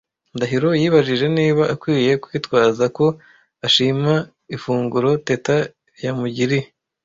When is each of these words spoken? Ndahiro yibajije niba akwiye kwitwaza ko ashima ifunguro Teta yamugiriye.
Ndahiro 0.35 0.69
yibajije 0.81 1.25
niba 1.37 1.63
akwiye 1.73 2.11
kwitwaza 2.23 2.83
ko 2.97 3.05
ashima 3.65 4.13
ifunguro 4.55 5.09
Teta 5.27 5.55
yamugiriye. 6.03 6.65